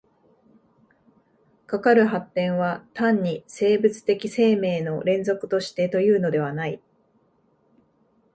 [1.67, 6.81] かかる発展は単に生物的生命の連続としてというのではない。